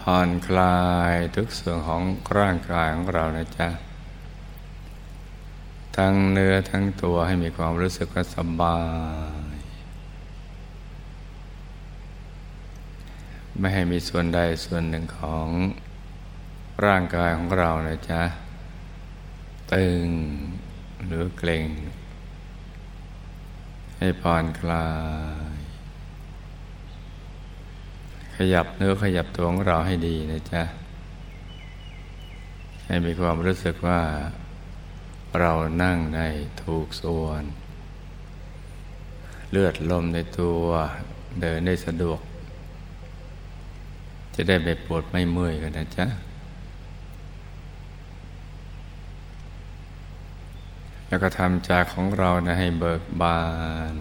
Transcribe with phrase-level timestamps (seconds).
[0.00, 0.80] ผ่อนคลา
[1.12, 2.02] ยทุกส่วนของ
[2.38, 3.68] ร่างกายของเรานะจ๊ะ
[5.96, 8.80] ทั้งเนื้อทั้งตัวให้มีความรู้สึกว่าสบา
[9.52, 9.56] ย
[13.58, 15.48] ไม่ให้มีส่วนใดส่วนหนึ่งของ
[16.86, 18.22] ร่างกายของเรานะจ๊ะ
[19.72, 20.06] ตึง
[21.06, 21.66] หรือเกร็ง
[23.98, 24.86] ให้ผ่อนคลา
[25.48, 25.49] ย
[28.52, 30.62] ยับเนื้อขยับตัวของเราให้ดีนะจ๊ะ
[32.86, 34.00] ให้มีความรู้สึกว่า
[35.40, 36.20] เรานั่งใน
[36.62, 37.42] ถูกส่วน
[39.50, 40.62] เลือดลมในตัว
[41.40, 42.20] เดินได้สะดวก
[44.34, 46.06] จะได้ไม่ปวดไม่เมื่อยกันนะจ๊ะ
[51.08, 53.40] แล้วก็ทำใจของเรานะให้เบิกบา
[53.92, 53.94] น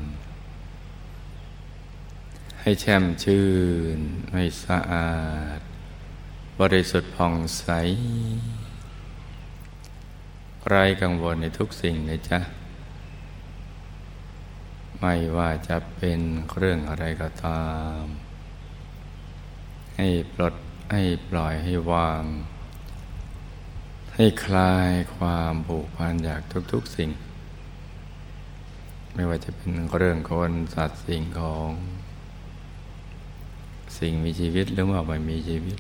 [2.70, 3.48] ให้แช่มชื่
[3.98, 4.00] น
[4.34, 5.12] ให้สะอา
[5.58, 5.60] ด
[6.60, 7.68] บริสุทธิ์ผ่องใส
[10.68, 12.40] ไร้กังวลในทุกสิ่งเลยจ๊ะ
[15.00, 16.20] ไม่ว่าจะเป็น
[16.58, 17.68] เรื่องอะไรก็ตา
[18.00, 18.02] ม
[19.98, 20.56] ให้ปลด
[20.94, 22.24] ให้ปล่อยให้วาง
[24.16, 26.42] ให้คลายความผูกพันอยาก
[26.74, 27.10] ทุกๆสิ่ง
[29.14, 31.72] ไม่ว่าจะเป็นเรื่องคนสัตว์สิ่งของ
[34.00, 35.78] สิ่งมีชีวิตหรือว่าไม่มีชีวิต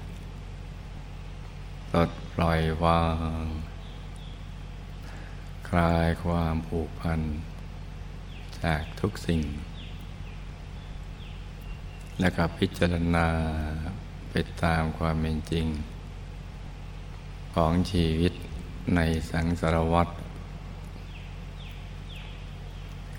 [1.89, 3.03] ปลดปล่อยวา
[3.41, 3.44] ง
[5.69, 7.19] คลายความผูกพัน
[8.62, 9.41] จากทุกสิ่ง
[12.19, 13.28] และก็พิจารณา
[14.29, 15.68] ไปตามความเป็นจริง
[17.56, 18.34] ของชีวิต
[18.96, 20.08] ในสังสารวัฏ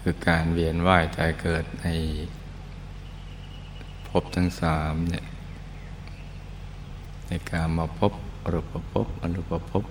[0.00, 1.87] คือการเวียนว่ายตายเกิดใน
[4.10, 5.25] ภพทั้งสามเนี่ย
[7.28, 8.12] ในการมาพบ
[8.44, 9.84] อรูปภพอรูปภพ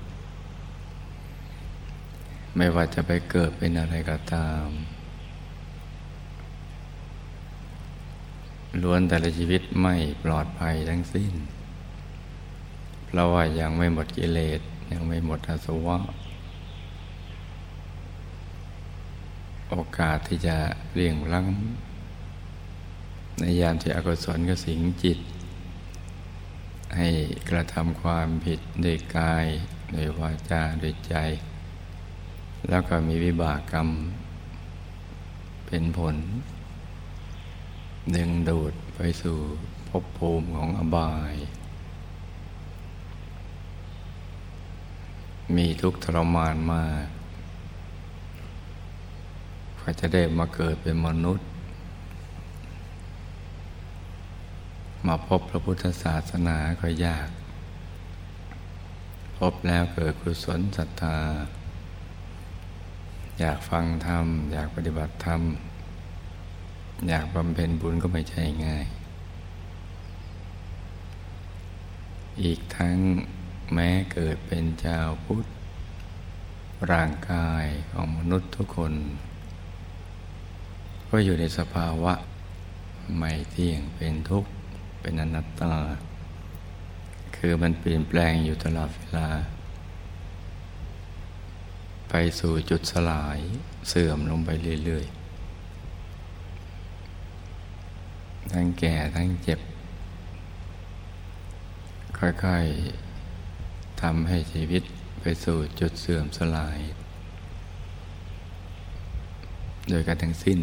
[2.55, 4.67] ไม่ว่าจะไปเกิดเป็นอะไรก็ตาม
[8.81, 11.33] ล้วนแต่ละชีวิตไม่ปลอดภัยทั้งสิ้น
[13.05, 15.97] เพราะว่ายังไม่หมดกิเลสยังไม่หมดอาสวะ
[19.69, 20.57] โอกาสที่จะ
[20.93, 21.88] เลี่ยงล้ำ
[23.39, 25.19] ในยามที่อกุศลก็สิงจิต
[26.97, 27.07] ให้
[27.49, 29.45] กระทำความผิดโดยกาย
[29.91, 31.15] โดยวาจาโดยใจ
[32.69, 33.89] แล้วก็มีวิบากกรรม
[35.65, 36.15] เป็นผล
[38.15, 39.37] ดึงดูดไปสู่
[39.89, 41.35] ภพภูมิของอบาย
[45.55, 47.07] มีทุกข์ทรมานมาก
[49.81, 51.48] ก็จะได้มาเกิดเป็นมนุษย์
[55.07, 57.29] มาพบพระพุทธศาสนาก็ยาก
[59.37, 61.19] พบแล้วเกิดกุศลศรัทธา
[63.39, 65.41] อยากฟังธรรม อยากปฏิบัติธรรม
[67.07, 68.85] อยากบำเพ็ญบุญก็ไม่ใช่ง่าย
[72.43, 72.97] อีกทั้ง
[73.73, 75.45] แม้เกิดเป็นเจ้าพุทธ
[76.91, 78.93] ร่างกายของมนุษย์ทุกคน
[81.09, 82.13] ก็อยู่ในสภาวะ
[83.17, 84.49] ไม่เที่ยงเป็นทุกข์
[85.01, 85.73] เป็นอนัตตา
[87.35, 89.27] คือมันเปลี่ยนแปลงอยู่ตลอดเวลา
[92.09, 93.39] ไปสู่จุดสลาย
[93.89, 94.49] เสื่อมลงไป
[94.85, 99.59] เรื่อยๆ ทั้งแก่ทั้งเจ็บ
[102.19, 104.83] ค่อยๆทำให้ชีวิต
[105.21, 106.79] ไปสู่จุดเสื่อมสลาย
[109.89, 110.59] โดยการทั้งสิ้น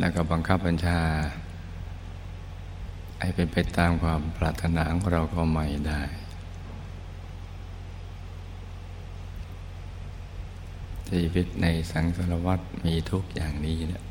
[0.00, 1.00] แล้วก็บังคับบัญชา
[3.20, 6.02] ให้เป็นไปตามความปรารถนาของเราก็ไม่ได้
[11.08, 14.02] ชีวิตในสังสารวัฏมีทุกอย่างนี้เนี่ย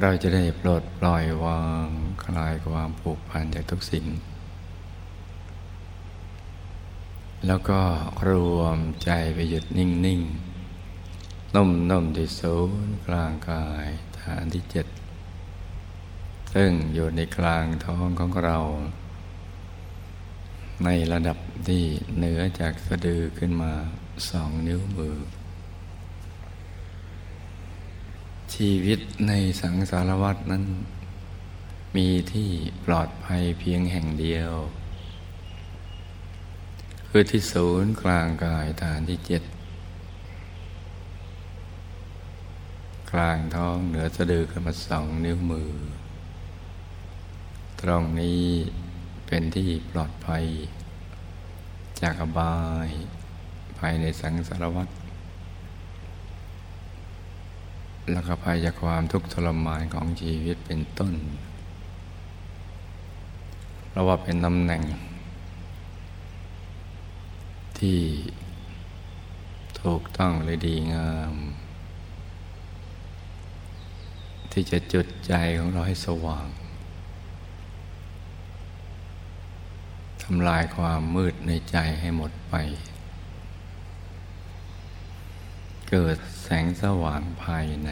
[0.00, 1.86] เราจะได้ปลดปล่อยวาง
[2.24, 4.06] คลายความผูกพันจากทุกสิ่ง
[7.46, 7.80] แล้วก็
[8.28, 10.20] รวมใจไปหยุดนิ่ง
[10.88, 13.86] ๆ นุ่มๆที่ศูนย์กลางกาย
[14.20, 14.86] ฐานที่เจ็ด
[16.58, 18.58] ซึ่งอยู่ในกลางท้องของเรา
[20.84, 21.38] ในระดับ
[21.68, 21.84] ที่
[22.16, 23.72] เหนือจากสะดือขึ้นมา
[24.30, 25.16] สองนิ้วมือ
[28.54, 28.98] ชีวิต
[29.28, 30.64] ในสังสารวัตนั้น
[31.96, 32.50] มีที่
[32.84, 34.52] ปลอดภัยเพียงแห่งเดียว
[37.08, 39.42] คือที่ศูนย์กลางกายฐานที่เจ็ด
[43.12, 45.70] กลางท้องเหนือสะดือขึ้นมาสองนิ้วมือ
[47.88, 48.44] ตรงนี้
[49.26, 50.44] เป็นที่ปลอดภัย
[52.00, 52.56] จากอบา
[52.86, 52.88] ย
[53.78, 54.88] ภายในสังสารวัฏ
[58.12, 61.14] แล้วก็ภัยจากความทุกข์ทรมานของชีวิตเป็นต้น
[63.90, 64.82] เราว่าเป็นตำแหน่ง
[67.78, 68.00] ที่
[69.80, 71.34] ถูกต้องเลยดีงาม
[74.52, 76.48] ที่จะจุดใจของเราให้สว่าง
[80.28, 82.54] ทำลายความมืดในใจให้หมดไป
[85.90, 87.90] เกิดแสงสว่างภายใน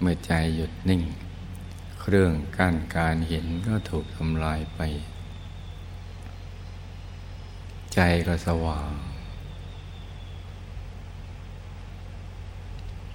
[0.00, 1.02] เมื่อใจหยุดนิ่ง
[2.00, 4.80] เครื่องกั้นการเห็นก็ถูกทำลายไป
[7.94, 8.90] ใจก็สว่าง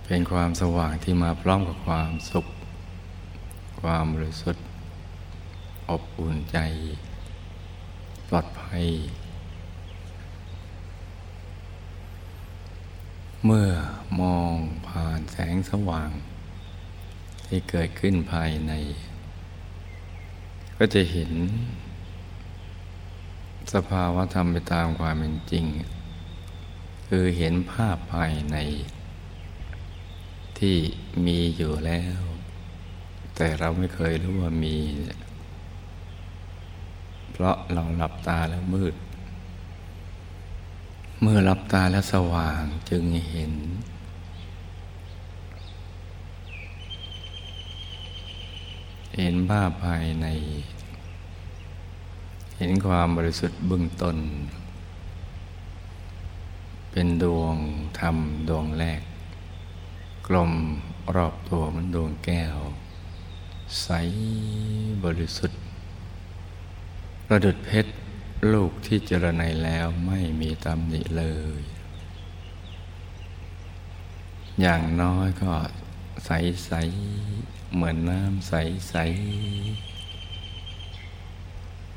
[0.06, 2.46] เป็นความสว่างที่มาพร้อมกับความสุข
[3.82, 4.69] ความบริสุทธิ์
[5.90, 6.58] อบอุ่นใจ
[8.28, 8.86] ปลอดภัย
[13.46, 13.70] เมื่อ
[14.22, 14.54] มอง
[14.88, 16.12] ผ่านแสงสว่าง
[17.48, 18.74] ที่เกิดขึ้นภายใน
[20.78, 21.32] ก็จะเห็น
[23.74, 25.66] สภาวะธรรมไปตามความเป็นจริง
[27.08, 28.58] คือเห็นภาพภายใน
[30.60, 30.78] ที่
[31.26, 32.20] มีอยู่แล้ว
[33.36, 34.76] แต่เราไม่เคยรู้ว่ามี
[35.29, 38.96] เพราะเราหลับตาแล้วมืด
[41.22, 43.54] เมื่อหลับตาแล้วสว่างจึงเห็น
[49.18, 50.28] เห็นภาพภายใน
[52.58, 54.18] เห็นความบริสุทธิ์บึ้งต้น
[56.92, 57.56] เป็นดวง
[58.00, 58.18] ธรรม
[58.50, 59.02] ดวงแรก
[60.28, 60.52] กลม
[61.16, 62.58] รอบตัวมันดวงแก้ว
[63.82, 63.88] ใส
[65.06, 65.60] บริสุทธิ์
[67.32, 67.94] ประดุดเพชร
[68.54, 71.26] ลูกที่เจรไนแล้วไม่มีตำหนิเล
[71.60, 71.62] ย
[74.62, 75.54] อย่างน้อยก็
[76.26, 76.32] ใส
[76.66, 76.72] ใส
[77.74, 78.54] เหมือนน้ำใส
[78.90, 78.96] ใส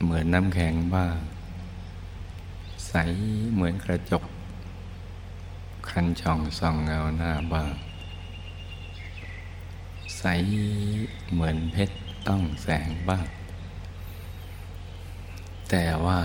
[0.03, 1.19] เหมือนน้ำแข็งบ้าง
[2.89, 2.95] ใส
[3.55, 4.25] เหมือนกระจก
[5.91, 7.75] คันช่องส่องเงาหน้าบ้าง
[10.19, 10.25] ใส
[11.33, 11.97] เหมือนเพชร
[12.29, 13.27] ต้องแสงบ้าง
[15.75, 16.21] แต่ว่า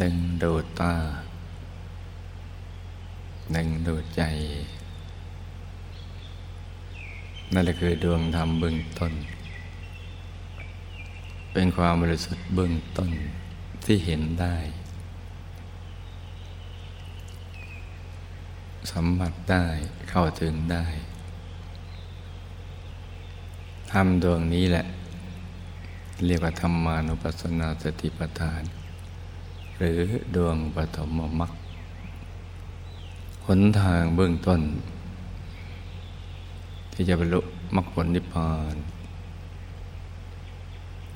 [0.00, 0.94] ดึงดูดตา
[3.56, 4.22] ดึงดูดใจ
[7.52, 9.12] นั่นแหละคือดวงธรรมเบื้องต้น
[11.52, 13.10] เป็นความบริสุทธิ์เบื้องต้น
[13.84, 14.56] ที่เห็นได้
[18.90, 19.66] สัมผัสได้
[20.10, 20.86] เข้าถึงได้
[23.92, 24.86] ทำดวงนี้แหละ
[26.26, 28.62] เรียกว่าธรรมานุปัสสนาสติปัฏฐาน
[29.76, 30.00] หรือ
[30.34, 31.10] ดวงปฐม
[31.40, 31.52] มรรค
[33.46, 34.60] หนทางเบื้องต้น
[36.92, 37.40] ที่จะบรรลุ
[37.76, 38.74] มรรคผลนิพพาน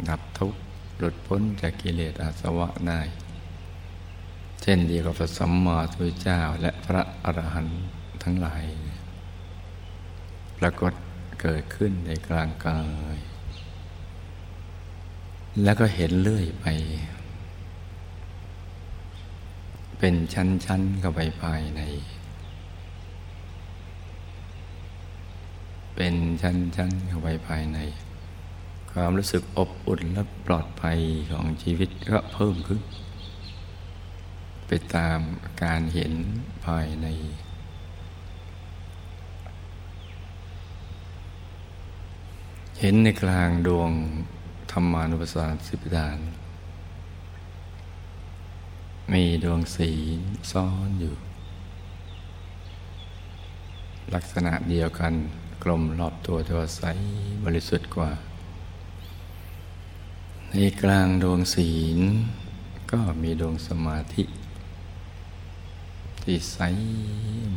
[0.08, 0.60] ดับทุกข์
[0.98, 3.00] หลุดพ้นจากกิเลสอาสวะได้
[4.62, 7.80] เช่นเดียวกับพระสัมมาสัมพุทธเจ้าและพระอรหันต์
[8.22, 8.64] ทั้งหลาย
[10.58, 10.92] ปรากฏ
[11.40, 12.80] เกิดขึ้นในกลางกา
[13.16, 13.18] ย
[15.60, 16.66] แล้วก็เห็นเลื่อยไป
[19.98, 21.82] เป็นชั้นๆเข้าไปภายใน
[25.96, 27.78] เป็นชั้นๆเข้าไปภายใน
[28.92, 30.98] ความรู้สึกอบอุ่นและปลอดภัย
[31.32, 32.80] ของชีวิตก็เพิ่มขึ้น
[34.66, 35.18] ไปตาม
[35.62, 36.12] การเห็น
[36.66, 37.06] ภายใน
[42.80, 43.90] เห็นในกลางดวง
[44.76, 46.18] ธรรมานุปัสสนาสิบดาน
[49.12, 49.90] มีดวงสี
[50.50, 51.14] ซ้อนอยู่
[54.14, 55.14] ลักษณะเดียวกัน
[55.62, 56.82] กลมรอบตัวตัวใส
[57.44, 58.10] บริสุทธิ์กว่า
[60.50, 61.98] ในกลางดวงศีล
[62.92, 64.24] ก็มีดวงสมาธิ
[66.22, 66.58] ที่ใส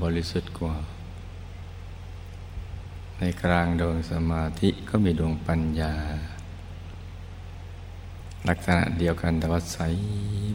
[0.02, 0.76] บริสุทธิ์กว่า
[3.20, 5.96] ในกลางดวงสมาธิก็มีดวงปัญญา
[8.50, 9.80] ลักษณะเดียวกันแต่ว่าใส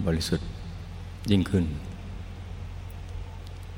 [0.07, 0.49] บริสุทธิ์
[1.31, 1.65] ยิ่งขึ้น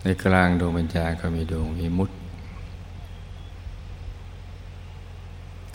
[0.02, 2.14] ในกลางดวงปัญญาก็มีดวงวิมุตติ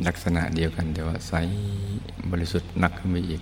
[0.07, 1.33] ลักษณะเดียวกันแต่ว่าใส
[2.31, 3.41] บริสุทธิ์หนักขึ้นไปอีก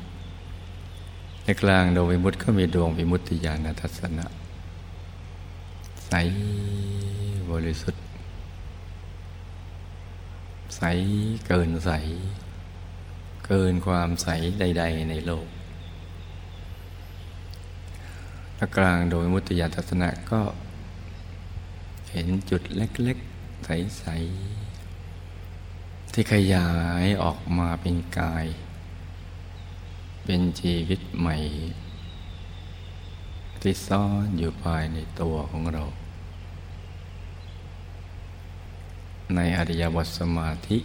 [1.43, 4.25] ในกลางดวงวิมุตติก็มีดวงวิมุตติญาณทัศนะ
[6.07, 6.13] ใส
[7.51, 8.01] บริสุทธิ์
[10.75, 10.81] ใส
[11.45, 11.91] เกินใส
[13.45, 14.27] เกินความใส
[14.59, 15.47] ใด ๆ ในโลก
[18.57, 20.41] ถ้ากลางโดยมุติยาทัศนะก็
[22.11, 24.03] เห็นจุดเล็ก ๆ ใส
[24.89, 26.69] ๆ ที่ขยา
[27.03, 28.45] ยออกมาเป็นกาย
[30.23, 31.35] เป็นชีวิตใหม่
[33.61, 35.83] ที่ซ่อนอยู่ภายในตัวของเรา
[39.35, 40.77] ในอริยบทสมาธิ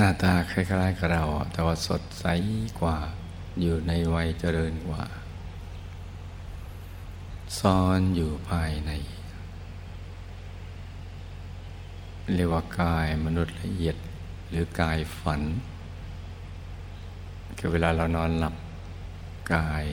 [0.00, 2.24] หน้าตาคล้ายๆกับเรา แต่ว่าสดใส
[2.80, 2.98] กว่า
[3.60, 5.02] อยู่ในวัยเจริญกว่า
[7.58, 8.90] ซ่อนอยู่ภายใน
[12.34, 13.96] เรียกว่ากายมนุษย์ละเอียด
[14.48, 15.42] หรือกายฝัน
[17.58, 18.54] คือเวลาเรานอนหลับ
[19.54, 19.84] กาย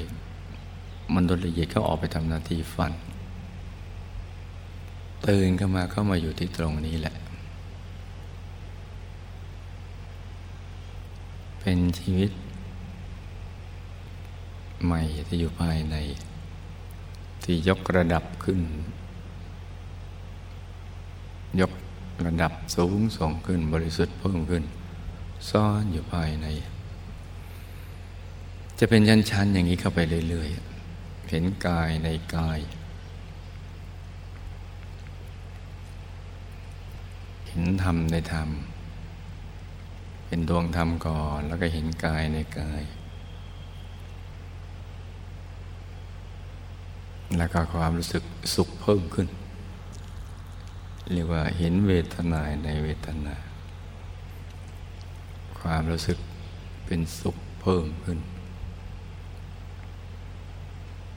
[1.15, 2.93] มนุษย์ละเอียดก็ออกไปทำหน้าที่ฝัน
[5.27, 7.15] ตื่นขึ้นมาเข้ามาอยู่ที่ตรงนี้แหละ
[11.67, 12.31] เป็นชีวิต
[14.83, 15.95] ใหม่ที่อยู่ภายใน
[17.43, 18.61] ที่ยกระดับขึ้น
[21.61, 21.71] ยก
[22.25, 24.63] ระดับสูงส่งขึ้นบริสุทธิ์เพิ่มขึ้น
[25.49, 26.47] ซ่อนอยู่ภายใน
[28.79, 32.59] จะเป็นชั้นๆอย่างนี้เข้าไปเรื่อยๆ เห็นกายในกาย
[37.47, 38.49] เห็นธรรมในธรรม
[40.25, 42.83] เป็นดวงธรรมก่อนแล้วก็เห็นกายในกาย
[47.37, 48.23] แล้วก็ความรู้สึก
[48.55, 49.27] สุขเพิ่มขึ้น
[51.11, 53.35] เรียกว่าเห็นเวทนาในเวทนา
[55.59, 56.17] ความรู้สึก
[56.85, 58.19] เป็นสุขเพิ่มขึ้น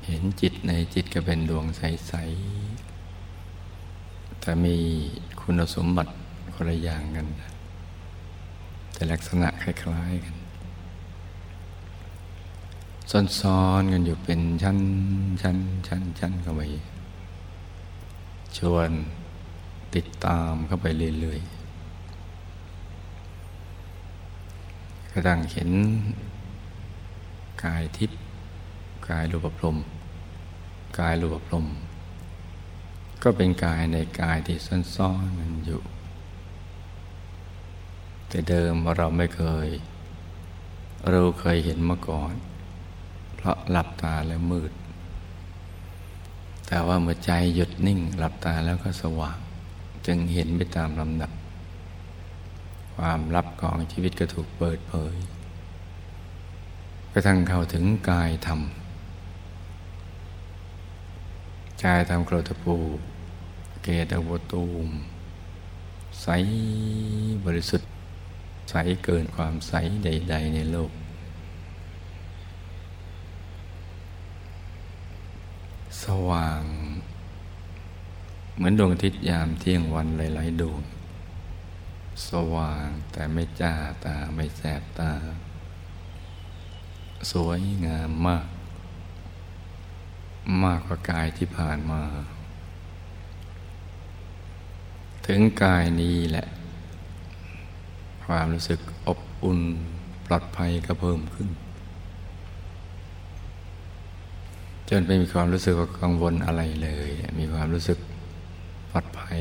[0.06, 2.12] เห็นจิตในจิตก็เป็นดวงใส
[3.08, 4.76] ๆ แต่มี
[5.40, 6.12] คุณสมบัติ
[6.54, 7.26] คนละอย่างกัน
[8.92, 10.34] แต่ลักษณะคล้ายๆกัน
[13.40, 14.78] ซ้อนๆกันอยู่เป็นชั้น
[15.42, 15.56] ชั้น
[15.88, 16.62] ชั้นชั้นเข้าไป
[18.58, 18.90] ชวน
[19.94, 20.86] ติดตามเข้าไป
[21.20, 21.52] เรื่อยๆ
[25.12, 25.70] กระทั่งเห็น
[27.64, 28.18] กายทิพย์
[29.08, 29.76] กายรูปพรม
[30.98, 31.66] กายรูปพรม
[33.22, 34.56] ก็เป็นกายในกายที่
[34.96, 35.80] ซ่อนๆกันอยู่
[38.28, 39.68] แต่เดิมเราไม่เคย
[41.10, 42.34] เราเคยเห็นมาก่อน
[43.36, 44.72] เพราะหลับตาแล้วมืด
[46.66, 49.38] แต่ว่าเมื่อใจหยุดนิ่ง หลับตาแล้วก็สว่าง
[50.06, 51.32] จึงเห็นไปตามลำดับ
[52.94, 55.16] ความลับของชีวิตก็ถูกเปิดเผย
[57.12, 58.60] กระทั่งเข้าถึงกายธรรม
[61.84, 62.76] กายธรรมโกรธปู
[63.82, 64.88] เกตวตูม
[66.22, 66.26] ใส
[67.44, 67.87] บริสุทธิ์
[68.68, 69.72] ใสเกินความใส
[70.04, 70.92] ใด ๆ ในโลก
[76.04, 76.62] สว่าง
[78.56, 80.82] เหมือนดวงอาทิตย์ยามเที่ยงวันหลายๆดวง
[82.28, 85.12] สว่างแต่ไม่จ้าตาไม่แสบตา
[87.32, 88.46] สวยงามมาก
[90.64, 92.02] มากกว่ากายที่ผ่านมา
[95.26, 96.46] ถึงกายนี้แหละ
[98.28, 99.60] ความรู้สึกอบอุ่น
[100.26, 101.48] ปลอดภัยก็เพิ่มขึ้น
[104.88, 107.98] จนไม่มีความรู้สึกว่ากังวลอะไรเลย มีความรู้สึก
[108.90, 109.40] ปลอดภัย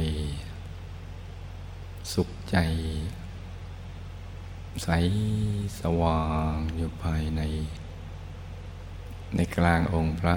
[2.14, 2.58] สุขใจ
[4.84, 4.90] ใส
[5.80, 6.22] สว่า
[6.54, 7.42] งอยู่ภายใน
[9.36, 10.36] ในกลางองค์พระ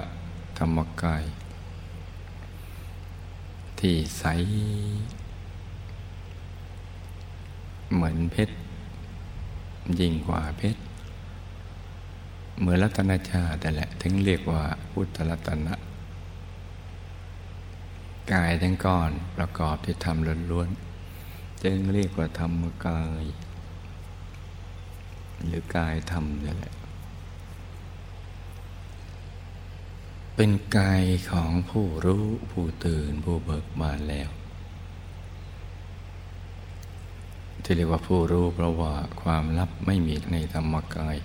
[0.57, 1.23] ธรรมกาย
[3.79, 4.25] ที่ใส
[7.93, 8.55] เหมือนเพชร
[9.99, 10.81] ยิ่งกว่าเพชร
[12.59, 15.75] เหมือนรัตนชาแต่แหละ ถึงเรียกว่าพุทธรัตนะ
[18.33, 23.23] กายทั้งก้อนประกอบที่ทำล้วนๆจึงเรียกว่าธรรมกาย
[25.45, 26.75] หรือกายธรรมนี่แหละ
[30.35, 34.29] เป็นกายของผู้รู้ผู้ตื่นผู้เบิกบานแล้ว
[37.71, 41.17] ที่เรียกว่าผู้รู้เพราะว่าความลับไม่มีในธรรมกาย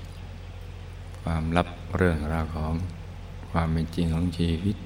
[1.23, 2.75] ความลับเรื่องราวของ
[3.50, 4.76] ความเป็นจริงของชีวิต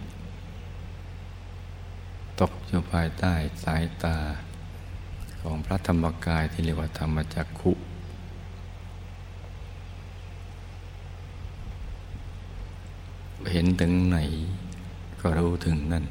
[2.40, 3.32] ตกอยู่ภายใต้
[3.64, 4.16] สายตา
[5.40, 7.72] ของพระธรรมกายที่เรียกว่าธรรมจักขุ
[13.52, 14.18] เห็นถึงไหน
[15.20, 16.04] ก็รู้ถึงนั่น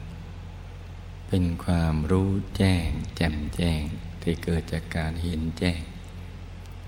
[1.28, 3.84] เป็นความรู้แจ้ง แจ่มแจ้ง
[4.32, 5.82] ที่เกิดจากการเห็นแจ้ง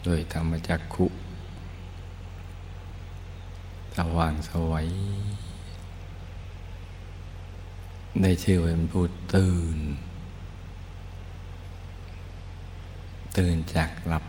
[0.04, 1.06] โดยธรรมจักขุ
[3.96, 4.88] สว่างสวัย
[8.22, 9.04] ได้ชื่อเป็นผู้
[9.36, 9.78] ตื่น
[13.38, 14.26] ตื่นจากหลับ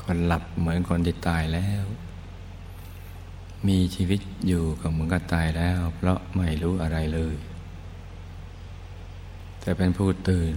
[0.00, 1.84] คนหลับเหมือนคนที่ตายแล้ว
[3.68, 7.36] มีชีวิตอยู่ก็เหมือนกับตายแล้ว เพราะไม่รู้อะไรเลย
[9.60, 10.54] แต่เป็นผู้ตื่น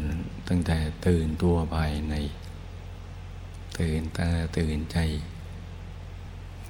[0.49, 2.15] ตั้งแต่ตื่นตัวภายใน
[3.79, 4.97] ตื่นตาตื่นใจ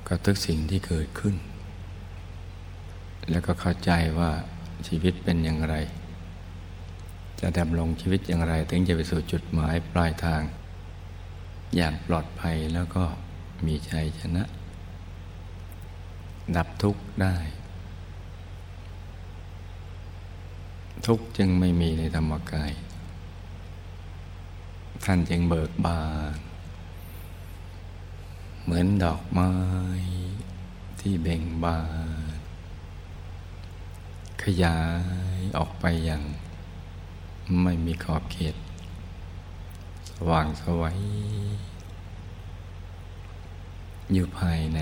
[0.07, 1.35] กับทุกสิ่งที่เกิดขึ้น
[3.29, 4.31] แล้วก็เข้าใจว่า
[4.87, 5.75] ชีวิตเป็นอย่างไร
[7.41, 10.41] จะดำรงชีวิตอย่างไร ถึงจะไปสู่จุดหมายปลายทาง
[11.75, 13.03] อย่างปลอดภัยแล้วก็
[13.65, 14.43] มีชัยชนะ
[16.55, 17.35] ดับทุกข์ได้
[21.05, 22.72] ทุกข์จึงไม่มีในธรรมกาย
[25.05, 26.01] ท่านจึงเบิกบา
[26.36, 26.38] น
[28.63, 29.51] เหมือนดอกไม้
[31.00, 31.79] ที่เบ่งบา
[32.36, 32.39] น
[34.43, 34.79] ขยา
[35.38, 36.24] ยออกไปอย่าง
[37.63, 38.55] ไม่มีขอบเขต
[40.10, 41.00] สว่างสวัย
[44.13, 44.79] อยู่ภายใน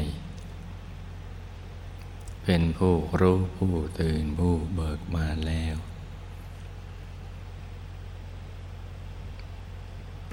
[2.44, 5.78] เป็นผู้รู้ผู้ตื่นผู้เบิกบานแล้ว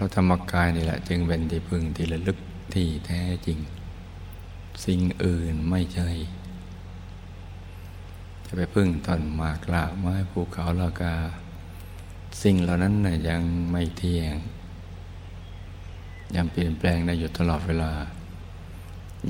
[0.00, 2.38] พระธรรมกายนี่แหละ จึงเป็นที่พึ่งที่ระลึก
[2.74, 3.58] ที่แท้จริง
[4.84, 6.08] สิ่งอื่นไม่ใช่
[8.46, 11.14] จะไปพึ่งต้นหมากลากไม้ภูเขาลากา
[12.42, 14.34] สิ่งเหล่านั้นนะยังไม่เที่ยง
[16.36, 17.92] ยังเปลี่ยนแปลงได้อยู่ตลอดเวลา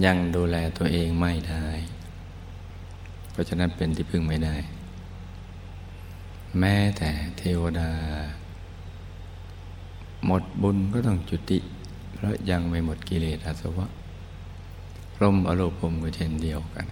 [0.04, 1.66] ยังดูแลตัวเองไม่ได้
[3.31, 4.57] เพราะฉะนั้นเป็นที่พึ่งไม่ได้
[6.59, 7.90] แม้แต่เทวดา
[10.26, 11.59] หมดบุญก็ต้องจุติ
[12.14, 13.87] เพราะยังไม่หมดกิเลสอาสวะ
[15.20, 16.87] รมอรูปพรมก็เช่นเดียวกัน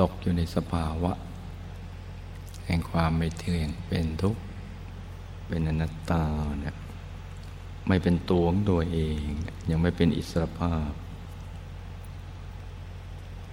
[0.00, 1.12] ตกอยู่ในสภาวะ
[2.66, 4.42] แห่งความไม่เที่ยงเป็นทุกข์
[5.46, 6.24] เป็นอนัตตา
[6.60, 6.76] เนี่ย
[7.86, 9.28] ไม่เป็นตัวของตัวเอง
[9.70, 10.90] ยังไม่เป็นอิสรภาพ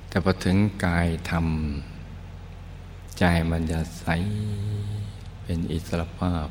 [0.08, 1.48] แต่พอถึงกายธรรม
[3.18, 4.06] ใจมันจะใส
[5.44, 6.48] เป็นอิสระภาพ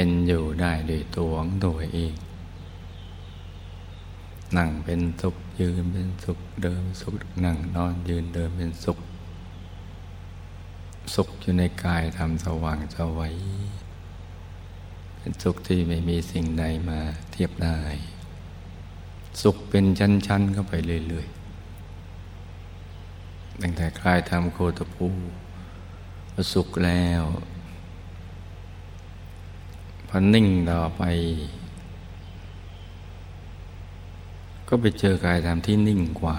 [0.00, 2.14] เป็นอยู่ได้โดยตัวของตัวเอง
[4.56, 8.98] นั่งเป็นสุขยืนเป็นสุขเดินสุขนั่งนอนยืนเดินเป็นสุข
[11.14, 13.36] สุขอยู่ในกายทำสว่างสวัย
[15.18, 17.00] เป็นสุขที่ไม่มีสิ่งใดมา
[17.32, 17.80] เทียบได้
[19.42, 20.74] สุขเป็นชั้นๆเข้าไป
[21.08, 21.28] เรื่อย
[23.60, 25.08] ตั้งแต่คลายทำโคตภู
[26.54, 27.24] สุขแล้ว
[30.20, 31.02] พอนิ่งต่อไป
[34.68, 36.36] ก็ไปเจอกายธรรมที่นิ่งกว่า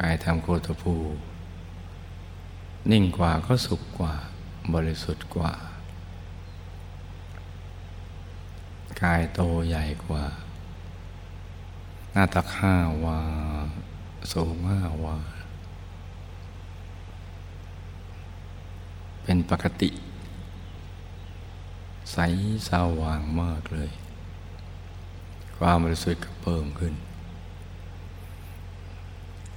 [0.00, 0.94] กายธรรมโคตภู
[2.92, 4.14] นิ่งกว่าก็สุขกว่า
[4.74, 5.52] บริสุทธิ์กว่า
[9.02, 10.24] กายโตใหญ่กว่า
[12.12, 13.18] หน้าตักห้าวา
[14.32, 15.16] สูงห้าวา
[19.22, 19.90] เป็นปกติ
[22.12, 22.18] ใส
[22.68, 23.90] สว่างมากเลย
[25.58, 26.94] ความบริสุทธิ์ก็เพิ่มขึ้น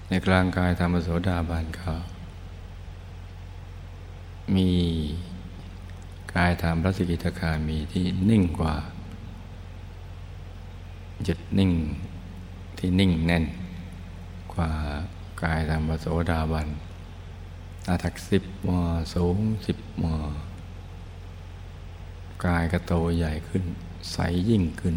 [0.07, 1.93] ในกลางกายธรรมโสดาบานเขา
[4.55, 4.69] มี
[6.35, 8.75] กายธรรมพระสิกิตาคามีที่นิ่งกว่า
[11.23, 11.71] หยุดนิ่ง
[12.77, 13.45] ที่นิ่งแน่น
[14.53, 14.69] กว่า
[15.43, 16.67] กายธรรมโสดาบัน
[17.89, 18.79] อาทักสิบมอ
[19.13, 20.15] สูงสิบมอ
[22.45, 23.63] กายก็โตใหญ่ขึ้น
[24.12, 24.17] ใส
[24.49, 24.95] ยิ่งขึ้น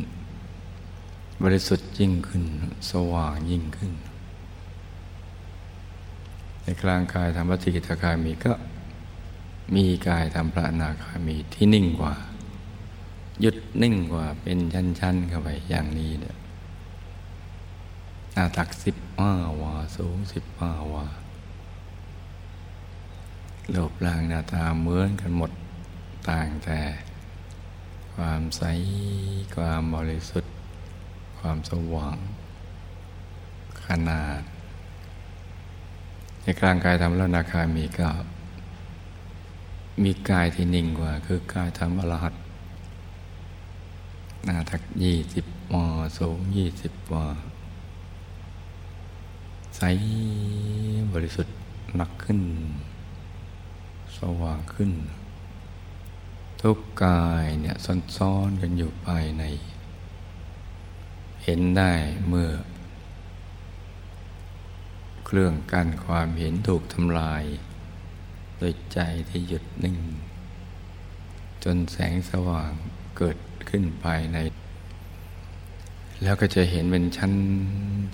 [1.42, 2.42] บริสุทธิ์ยิ่งขึ้น
[2.90, 3.92] สว่างยิ่งขึ้น
[6.62, 8.52] ในกลางกายธรรมปฏิกิตาคามีก็
[9.74, 12.14] มีกายธรรมพระนาคามีที่นิ่งกว่า
[13.40, 14.58] หยุดนิ่งกว่าเป็น
[15.00, 16.36] ชั้นๆเข้าไปอย่างนี้เนี่ย
[18.32, 21.06] หน้าตักสิบห้าวาสูงสิบห้าวา
[23.70, 25.50] โลบลางหน้าตาเหมือนกันหมด
[26.28, 26.80] ต่างแต่
[28.14, 28.62] ความใส
[29.56, 30.52] ความบริสุทธิ์
[31.38, 32.16] ความสว่าง
[33.86, 34.40] ขนาด
[36.42, 38.08] ในกลางกายทำแล้วนาคามีก็
[40.04, 42.34] มีกายที่นิ่งกว่า คือกายทำอรหัต
[44.44, 45.86] หน้าทักยี่สิบวา
[46.18, 47.26] สูงยี่สิบวา
[49.76, 49.82] ใส
[51.12, 51.56] บริสุทธิ์
[51.96, 52.40] หนักขึ้น
[54.18, 54.90] สว่างขึ้น
[56.62, 57.76] ทุกกายเนี่ย
[58.16, 59.44] ซ้อนๆกันอยู่ภายใน
[61.44, 61.92] เห็นได้
[62.28, 62.50] เมื่อ
[65.26, 67.44] เครื่องกั้นความเห็นถูกทำลาย
[68.58, 69.98] โดยใจที่หยุดนิ่ง
[71.64, 72.72] จนแสงสว่าง
[73.18, 73.38] เกิด
[73.68, 74.38] ขึ้นภายใน
[76.22, 77.32] แล้วก็จะเห็นเป็นชั้น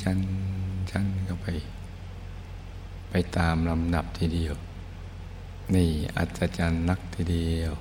[0.03, 0.18] ชั้น
[0.90, 1.46] ชั้นเข้าไป
[3.11, 4.55] ไปตามลำดับทีเดียว
[5.74, 7.72] นี่อัศจรรย์นักทีเดียว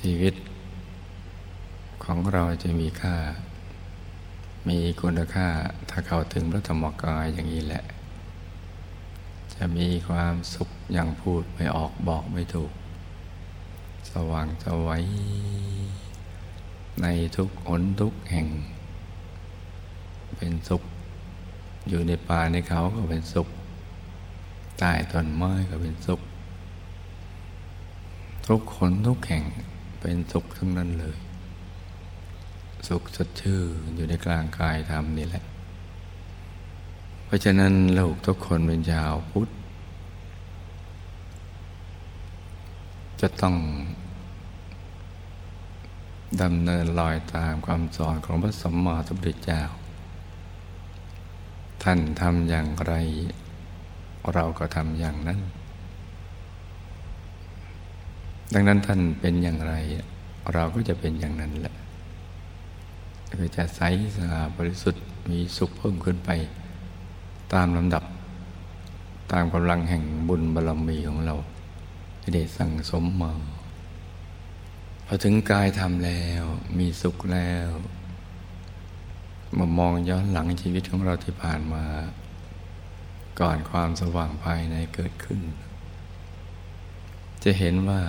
[0.00, 0.34] ชีวิต
[2.04, 3.16] ของเราจะมีค่า
[4.68, 5.48] มีคุณค่า
[5.90, 7.84] ถ้าเข้าถึงพระธรรมกายอย่างนี้แหละ
[9.54, 12.72] จะมีความสุขอย่างพูดไม่ออกบอกไม่ถูก
[14.10, 15.04] สว่างสวัย
[17.02, 18.46] ในทุกหนทุกแห่ง
[20.36, 20.82] เป็นสุข
[21.88, 23.48] อยู่ในป่าในเขาก็เป็นสุข
[24.78, 26.20] ใต้ต้นไม้ก็เป็นสุข
[28.48, 29.44] ทุกคนทุกแห่ง
[30.00, 31.18] เป็นสุขทั้งนั้นเลย
[32.88, 33.58] สุขสดชื่
[33.88, 35.44] นอยู่ในกลางกายธรรมนี่แหละ
[37.24, 39.48] เพราะฉะนั้นลูกทุกคนเป็นชาวพุทธ
[43.20, 43.56] จะต้อง
[46.42, 49.62] ดำเนินลอยตามความสอนของพระสัมมาสัมพุทธเจ้า
[51.82, 52.94] ท่านทำอย่างไร
[54.34, 55.40] เราก็ทำอย่างนั้น
[58.54, 59.74] ดังนั้นท่านเป็นอย่างไร
[60.54, 61.74] เราก็จะเป็นอย่างนั้นแหละ
[63.30, 63.80] ก็จะใส
[64.16, 66.30] สะอาดบริสุทธิ์มีสุขเพิ่มขึ้นไป
[67.52, 68.04] ตามลำดับ
[69.32, 71.34] ตามกำลังแห่งบุญบารมีของเรา
[72.20, 73.32] ที่ได้สั่งสมมา
[75.06, 76.44] พอถึงกายทำแล้ว
[76.78, 77.68] มีสุขแล้ว
[79.58, 81.84] มามองย้อนหลังชีวิตของเราที่ผ่านมา
[83.40, 85.40] ก่อนความสว่างภายในเกิดขึ้น
[87.44, 88.00] จะเห็นว่า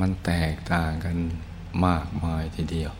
[0.00, 1.16] มันแตกต่างกัน
[1.86, 2.92] มากมายทีเดียว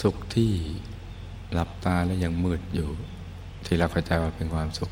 [0.00, 0.52] สุขที่
[1.52, 2.88] หลับตาแล้วยังมืดอยู่
[3.66, 4.90] ที่เราเข้าใจว่าเป็นความสุข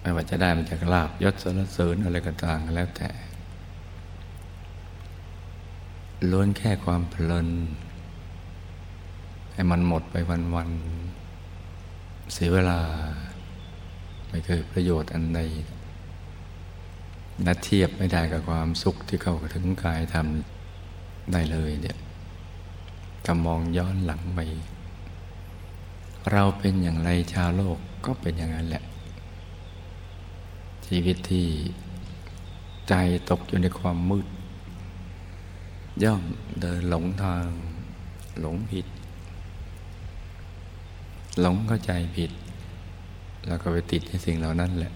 [0.00, 3.10] ไม่ว่าจะได้มาจากลาบยศสรรเสริญอะไรก็ต่ามแล้วแต่
[6.30, 7.48] ล้วนแค่ความเพลิน
[9.52, 10.16] ให้มันหมดไป
[10.54, 11.27] วันๆ
[12.32, 12.78] เสียเวลา
[14.28, 15.40] ไม่เคยประโยชน์อันใด
[17.46, 21.98] นัดเทียบไม่ได้กับความสุขที่เข้าถึงกายทำได้เลยเนี่ย
[23.24, 24.40] ถ้ามองย้อนหลังไป
[26.32, 28.84] เราเป็นอย่างไรชาวโลกก็เป็นอย่างนั้นแหละ
[30.86, 31.46] ชีวิตที่
[32.88, 32.94] ใจ
[33.30, 34.26] ตกอยู่ในความมืด
[36.04, 36.22] ย่อม
[36.60, 37.46] เดินหลงทาง
[38.40, 38.86] หลงผิด
[41.40, 42.30] หลงเข้าใจผิด
[43.46, 44.92] แล้วก็ไปติดในสิ่งเหล่านั้นแหละ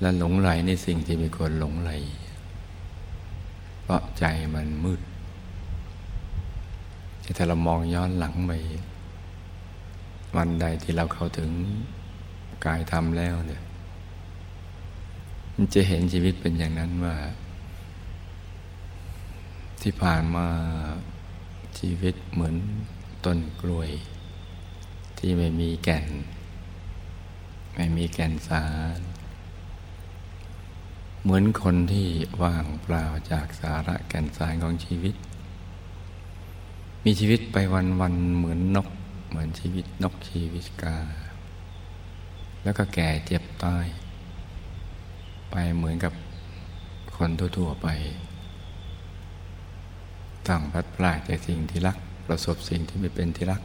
[0.00, 1.90] และหลงไหลในสิ่งที่ไม่ควรหลงไหล
[3.82, 5.00] เพราะใจมันมืด
[7.36, 8.52] ถ้าเรามองย้อนหลังไป
[10.36, 11.50] วันใดที่เราเข้าถึง
[12.64, 13.62] กายทำแล้วเนี่ย
[15.54, 17.14] มันจะเห็นชีวิตเป็นอย่างนั้นว่า
[19.82, 20.46] ที่ผ่านมา
[21.78, 22.56] ชีวิตเหมือน
[23.24, 23.90] ต้นกล้วย
[25.18, 26.06] ที่ไม่มีแก่น
[27.74, 28.98] ไม่มีแก่นสาร
[31.22, 32.08] เหมือนคนที่
[32.42, 35.14] ว่างเปล่าจากสาระแก่นสารของชีวิต
[37.04, 37.56] มีชีวิตไป
[38.00, 38.88] วันๆเหมือนนก
[39.28, 40.98] เหมือนชีวิตนกชีวิตกา
[42.64, 43.86] แล้วก็แก่เจ็บตาย
[45.50, 46.12] ไปเหมือนกับ
[47.16, 47.88] คนทั่วๆไป
[50.46, 53.62] ต้องพัดพลาดจากสิ่งที่รัก ประสบสิ่งที่ไม่เป็นที่รัก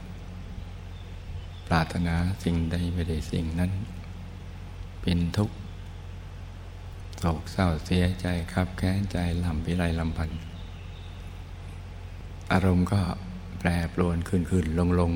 [1.67, 3.71] ปรารถนาสิ่งใดไม่ได้สิ่งนั้น
[5.01, 5.55] เป็นทุกข์
[7.19, 10.29] โศกเศร้าเสียใจครับแค้นใจลำพิไรลำพัน
[12.51, 13.01] อารมณ์ก็
[13.59, 15.11] แปรปรวนขึ้นขึ้นลงลง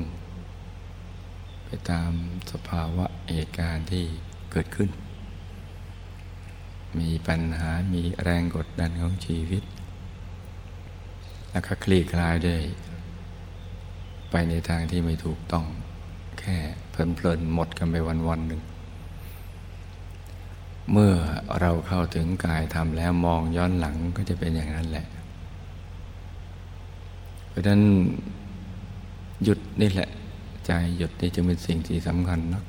[1.90, 2.12] ตาม
[2.52, 4.04] สภาวะเหตุการณ์ที่
[4.52, 4.90] เกิดขึ้น
[6.98, 9.64] มีปัญหามีแรงกดดันของชีวิต
[11.50, 12.56] แล้วก็คลี่คลายได้
[14.36, 15.66] ไปในทางที่ไม่ถูกต้อง
[16.40, 16.56] แค่
[16.90, 18.60] เพลินๆหมดกันไปวันวันหนึ่ง
[20.92, 21.12] เมื่อ
[21.60, 25.06] เราเข้าถึงกายธรรมแล้วมองย้อนหลังก็จะเป็นอย่างนั้นแหละ
[27.48, 27.82] เพราะฉะนั้น
[29.44, 30.10] หยุดนี่แหละ
[30.66, 32.64] ใจหยุดนี่จึงเป็นสิ่งที่สำคัญนัก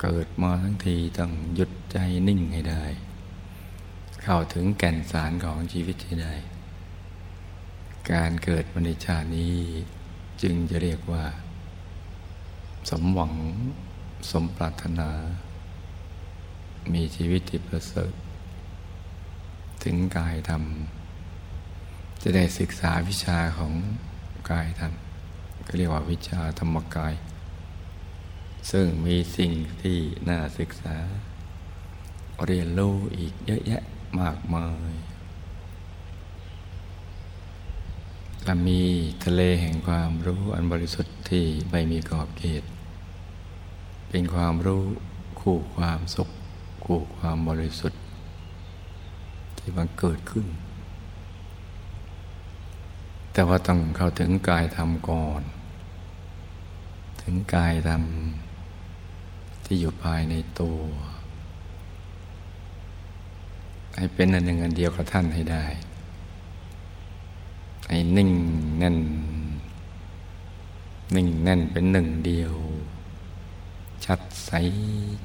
[0.00, 2.84] เกิดมาทั้งทีต้องหยุดใจนิ่งให้ได้
[4.22, 6.34] เข้าถึงแก่นสารของชีวิตให้ได้
[8.12, 9.56] การเกิดมาในชาตินี้
[10.42, 11.24] จึงจะเรียกว่า
[12.90, 13.34] สมหวัง
[14.30, 15.10] สมปรารถนา
[16.92, 18.12] มีชีวิตที่ประเสริฐ
[19.84, 20.62] ถึงกายธรรม
[22.22, 23.72] จะได้ศึกษาวิชาของ
[24.50, 24.92] กายธรรม
[25.66, 27.14] ก็เรียกว่าวิชาธรรมกาย
[28.70, 30.96] ซึ่งมีสิ่งที่น่าศึกษา
[32.46, 33.82] เรียนรู้อีกเยอะแยะ
[34.20, 35.05] มากมาย
[38.48, 38.82] และมี
[39.24, 42.62] ทะเลแห่งความรู้อันบริสุทธิ์ที่ไม่มีขอบเขต
[44.08, 44.84] เป็นความรู้
[45.40, 46.28] คู่ความสุข
[46.84, 48.00] คู่ความบริสุทธิ์
[49.58, 50.46] ที่มันเกิดขึ้น
[53.32, 55.42] แต่ว่าต้องเข้าถึงกายธรรมก่อน
[57.22, 58.02] ถึงกายธรรม
[59.64, 60.78] ที่อยู่ภายในตัว
[63.96, 65.64] ให้เป็นอันหนึ่งอันเดียวกับท่านให้ได้
[67.88, 68.30] ให้นิ่ง
[68.78, 68.98] แน่น
[71.14, 72.54] นิ่งแน่นเป็นหนึ่งเดียว
[74.04, 74.50] ชัดใส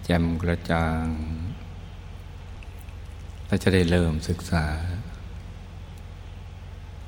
[0.04, 1.06] แจ่มกระจ่าง
[3.46, 4.66] เราจะได้เริ่มศึกษา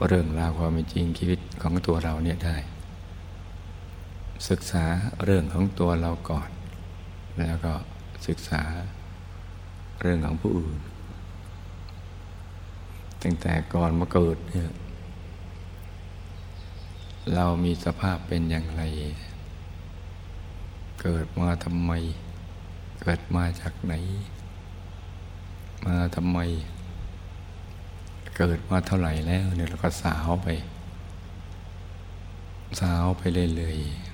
[0.07, 2.57] เรื่องราวความเป็นจริงชีวิตของตัวเราเนี่ยได้
[4.49, 4.83] ศึกษา
[5.23, 6.49] เรื่องของตัวเราก่อน
[7.37, 7.73] แล้วก็
[8.27, 8.61] ศึกษา
[10.01, 10.79] เรื่องของผู้อื่น
[13.23, 14.71] ตั้งแต่ก่อนมาเกิดเนี่ย
[17.31, 18.83] เรามีสภาพเป็นอย่างไร
[21.01, 21.91] เกิดมาทำไม
[23.01, 23.93] เกิดมาจากไหน
[25.85, 26.39] มาทำไม
[28.37, 30.47] เกิดมาเท่าไหร่แล้วเนี่ยเราก็สาวไป
[32.79, 33.21] สาวไป
[33.55, 34.13] เรื่อยๆ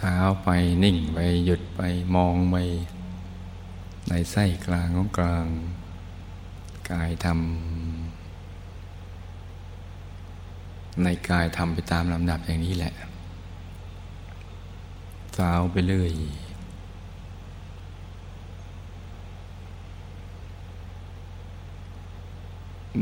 [0.00, 0.48] สาวไป
[0.84, 1.80] นิ่งไปหยุดไป
[2.14, 2.56] มองไป
[4.08, 5.46] ในไส้กลางของกลาง
[6.90, 7.85] กายทำ
[11.02, 12.94] ในกายทำไปตามลำดับอย่างนี้แหละ
[15.36, 16.12] สาวไปเรื่อย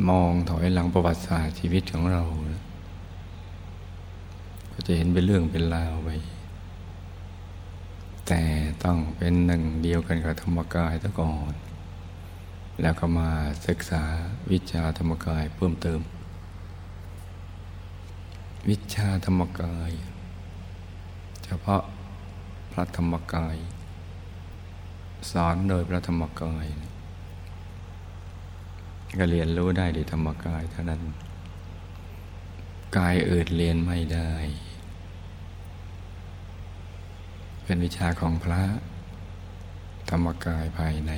[0.09, 2.22] มองถอยหลังประวัติศาสตร์ชีวิตของเรา
[4.72, 6.09] ก็จะเห็นเป็นเรื่องเป็นราวไป
[8.26, 8.42] แต่
[8.85, 11.54] ต้องเป็นหนึ่งเดียวกันกับธรรมกายตะก่อน
[12.80, 13.30] แล้วก็มา
[13.66, 14.02] ศึกษา
[14.50, 16.00] วิชาธรรมกายเพิ่มเติม
[18.68, 19.92] วิชาธรรมกาย
[21.44, 21.83] เฉพาะ
[22.72, 23.57] พระธรรมกาย
[25.31, 26.66] สอนโดยพระธรรมกาย
[29.18, 31.03] ก็เรียนรู้ได้ด้วยธรรมกายเท่านั้น
[32.96, 34.33] กายอื่นเรียนไม่ได้
[37.64, 38.62] เป็นวิชาของพระ
[40.11, 41.12] ธรรมกายภายใน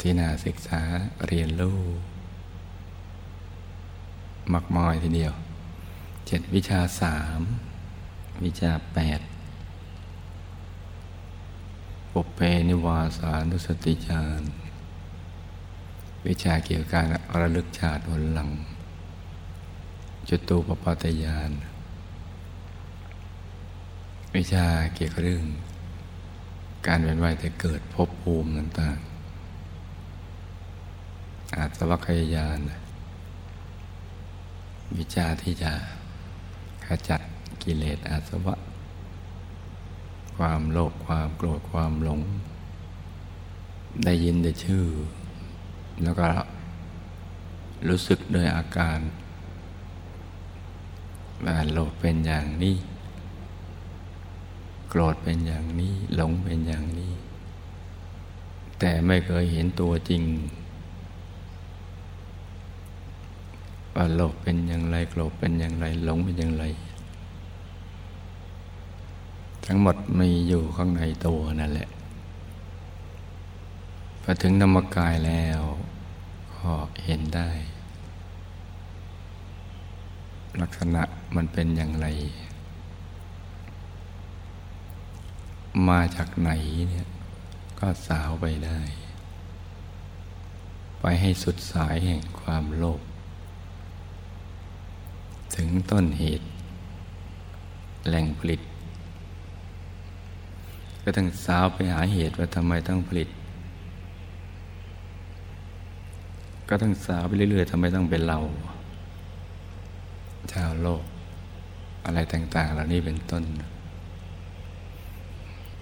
[0.00, 0.82] ที่น่าศึกษา
[1.26, 1.80] เรียนรู้
[4.52, 5.34] มักมอยทีเดียว
[6.26, 7.40] เจ็ดวิชาสาม
[8.44, 9.20] วิชาแปด
[12.12, 14.42] ปุเพนิวาสานุสติญาณ
[16.26, 17.06] วิชาเกี่ยวกับการ
[17.40, 18.50] ระลึกชาติวนหลัง
[20.28, 21.50] จุตูปปัตยาน
[24.36, 25.46] วิชาเกี่ยวกับเรื่อง
[26.86, 32.58] การเวียนว่ายแต่เกิดพบภูมิต่างๆอาสวัคยายาน
[34.98, 35.72] วิชาที่จะ
[36.86, 37.20] ขจัด
[37.62, 38.54] กิเลสอาสวะ
[40.36, 42.20] ความโลภความโกรธความหลง
[44.04, 44.84] ได้ยินได้ชื่อ
[46.02, 46.28] แล้วก็
[47.88, 48.98] รู้สึกโดยอาการ
[51.44, 52.76] ว่าโลภเป็นอย่างนี้
[54.88, 57.12] โกรธเป็นอย่างนี้ หลงเป็นอย่างนี้
[58.78, 60.22] แต่ไม่เคยเห็นตัวจริง
[63.94, 66.64] ว่าโลภเป็นอย่างไรโกรธเป็นอย่างไรหลงเป็นอย่างไร
[69.66, 71.88] ทั้งหมดมีอยู่ข้างในตัวนั่นแหละ
[74.22, 75.62] พอถึงนามกายแล้ว
[76.56, 76.72] ก็
[77.04, 77.50] เห็นได้
[80.60, 81.02] ลักษณะ
[81.36, 82.06] มันเป็นอย่างไร
[85.88, 86.50] มาจากไหน
[86.88, 87.08] เนี่ย
[87.78, 88.80] ก็สาวไปได้
[91.00, 93.00] ไปให้สุดสายแห่งความโลภ
[95.56, 96.46] ถึงต้นเหตุ
[98.08, 98.60] แหล่งผลิต
[101.02, 103.28] ก็ต้องสาวไปหาเหตุว่าทำไมต้องผลิต
[106.68, 108.38] ก็ต้องสาวไปเรื่อยๆทำไมต้องเป็นเรา
[110.52, 111.04] ชาวโลก
[112.06, 113.44] อะไรต่าง ๆ เหล่านี้เป็นต้น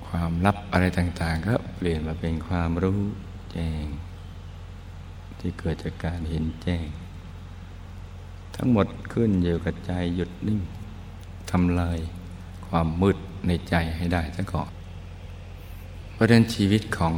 [0.06, 3.00] ความลับอะไรต่าง ๆ ก็เปลี่ยนมาเป็นความรู้
[3.52, 3.84] แจ้ง
[5.38, 6.86] ที่เกิดจากการเห็นแจ้ง
[8.56, 10.60] ทั้งหมดขึ้นอยู่กับใจหยุดนิ่ง
[11.50, 11.98] ทำลาย
[12.66, 14.70] ความมืดในใจให้ได้ซะก่อน
[16.12, 17.14] เพราะนั้นชีวิตของ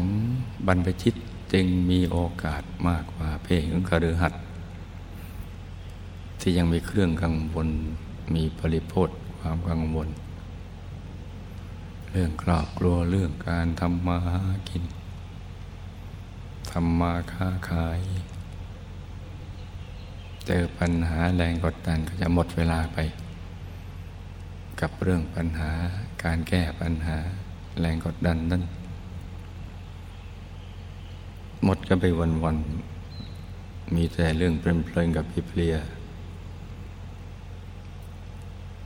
[0.66, 1.14] บรรพชิต
[1.52, 4.42] จึงมีโอกาสมากกว่าเพลงของคฤหัสถ์
[6.40, 7.68] ที่ยังมีเครื่องกังวล
[8.34, 10.08] มีปริโภทความกังวล
[12.10, 14.84] เรื่องครอบครัวเรื่องการทำมาหากิน
[16.70, 18.00] ทำมาค้าขาย
[20.46, 22.98] เจอปัญหาแรงกดดันก็จะหมดเวลาไป
[24.80, 25.70] กับเรื่องปัญหา
[26.24, 27.16] การแก้ปัญหา
[27.80, 28.62] แรงกดดันนั้น
[31.64, 32.04] หมดก็ไป
[32.44, 35.74] วันๆ มีแต่เรื่องเพลินๆกับพิเพลีย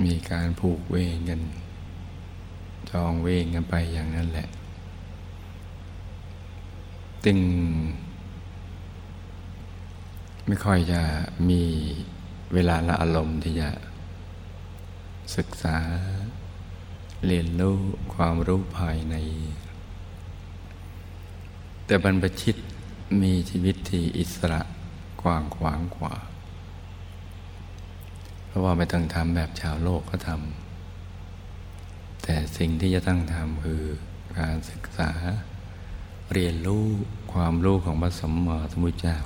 [0.04, 1.40] มีการผูกเวงกัน
[2.90, 4.48] จองเวงกันไปอย่างนั้นแหละ
[7.24, 7.38] ตึง
[10.50, 11.02] ไม่ค่อยจะ
[11.50, 11.62] มี
[12.54, 13.70] เวลาละอารมณ์ที่จะ
[15.36, 15.76] ศึกษา
[17.26, 17.76] เรียนรู้
[18.14, 19.14] ความรู้ภายใน
[21.86, 22.56] แต่บรรพชิต
[23.22, 24.60] มีชีวิตที่อิสระ
[25.22, 26.14] กว้างขวางกว่า
[28.46, 33.82] เพราะว่าไม่ต้องทำแบบชาวโลกก็ทำแต่สิ่งที่จะต้องทำคือ
[34.38, 35.10] การศึกษา
[36.32, 36.84] เรียนรู้
[37.32, 39.18] ความรู้ของพระสมมาสมุทเจ้า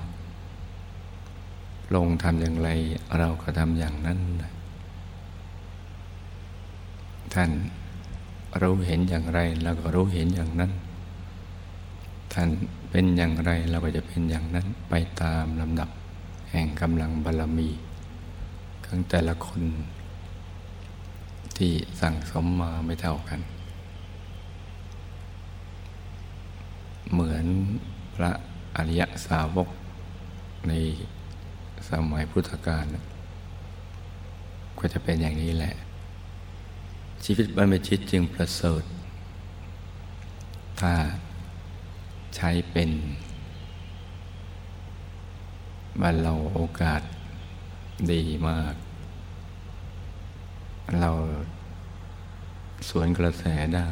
[1.95, 2.71] ลงทำอย่างไร
[3.19, 4.19] เราก็ทำอย่างนั้น
[7.35, 7.51] ท่าน
[8.61, 10.73] รู้เห็นอย่างไรเราก็รู้เห็นอย่างนั้น
[12.33, 12.49] ท่าน
[12.91, 15.91] เป็นอย่างไรเราก็จะเป็นอย่างนั้นไปตามลำดับ
[16.51, 17.69] แห่งกำลังบารรมี
[18.87, 19.63] ของแต่ละคน
[21.57, 23.41] ที่สั่งสมมาไม่เท่ากัน
[27.13, 27.47] เหมือน
[28.15, 28.31] พระ
[28.77, 29.69] อริยสาวก
[30.69, 30.73] ใน
[31.90, 32.85] สมัยพุทธกาล
[34.79, 35.75] ก็จะเป็นอย่างนี้แหละ
[37.25, 38.85] ชีวิตบรรพชิตจึงประเสริฐ
[40.81, 40.92] ถ้า
[42.37, 42.90] ใช้เป็น
[46.01, 47.03] บ้านเราโอกาส
[48.12, 48.75] ดีมาก
[51.01, 51.11] เรา
[52.88, 53.45] สวนกระแส
[53.77, 53.88] ได้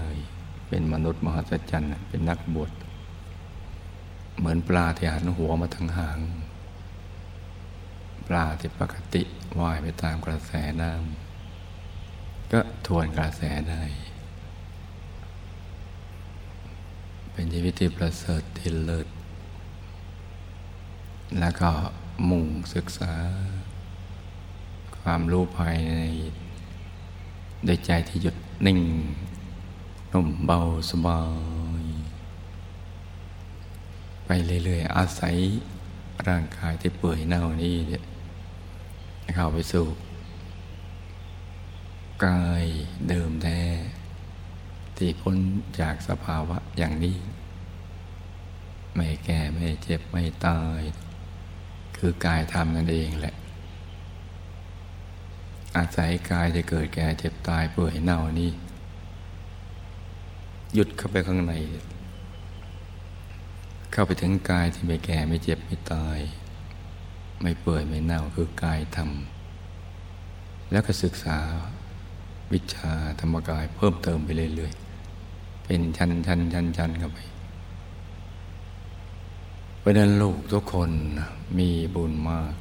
[0.69, 2.71] เป็นมนุษย์มหัศจรรย์เป็นนักบวช
[4.39, 6.19] เหมือนปลาที่หันหัวมาทางหาง
[8.31, 9.23] ปลาที่ปกติ
[9.61, 13.83] ว่ายไปตามกระแสน้ำก็ทวนกระแสได้
[17.33, 19.07] เป็นชีวิตที่ประเสริฐที่เลิศ
[21.39, 21.71] แล้วก็
[22.29, 23.13] มุ่งศึกษา
[25.01, 26.03] ความรู้ภายใน
[27.65, 28.81] โดยใจที่หยุดนิ่ง
[30.13, 31.21] นุ่มเบาสบา
[31.83, 31.85] ย
[34.27, 34.31] ไป
[34.65, 35.37] เรื่อยๆ อาศัย
[36.29, 38.05] ร่างกายที่เปื่อยเน่านี้เนี่ย
[39.35, 39.87] เข้าไปสู่
[42.27, 42.65] กาย
[43.09, 43.61] เดิมแท้
[44.97, 45.37] ที่พ้น
[45.81, 47.17] จากสภาวะอย่างนี้
[48.95, 50.81] ไม่แก่ไม่เจ็บไม่ตาย
[51.97, 53.35] คือกายทำนั่นเองแหละ
[55.77, 58.51] อาศัยกายจะเกิดแก่เจ็บตายเปื่อยเน่านี่
[60.75, 61.55] หยุดเข้าไปข้างใน
[63.93, 66.19] เข้าไปถึงกายที่ไม่แก่ไม่เจ็บไม่ตาย
[67.43, 71.39] ไม่เปื่อยไม่เน่าคือกายทำแล้วก็ศึกษา
[72.53, 77.19] วิชาธรรมกายเพิ่มเติมไปเรื่อยๆ เป็นชั้นชั้นชั้นชั้นเข้าไป
[79.79, 80.91] เพราะนั้นลูกทุกคน
[81.59, 82.53] มีบุญมาก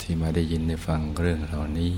[0.00, 1.96] ที่มาได้ยินได้ฟังเรื่องเหล่านี้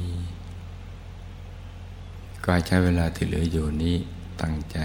[2.45, 3.97] ก็ใช้เวลาที่เหลืออยู่นี้
[4.43, 4.79] ตั้งใจ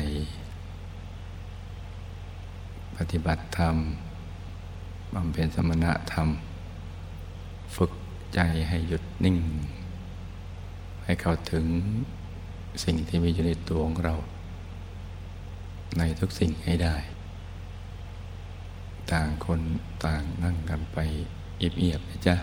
[2.95, 3.75] ปฏิบัติธรรม
[5.13, 6.27] บำเพ็ญสมณะธรรม
[7.75, 7.91] ฝึก
[8.33, 8.39] ใจ
[8.69, 9.37] ให้หยุดนิ่ง
[11.03, 11.65] ให้เข้าถึง
[12.83, 14.15] สิ่งที่มีอยู่ในตัวของเรา
[15.97, 16.95] ในทุกสิ่งให้ได้
[19.11, 19.61] ต่างคน
[20.05, 20.97] ต่างนั่งกันไป
[21.57, 22.35] เอียบๆนะจ๊ะ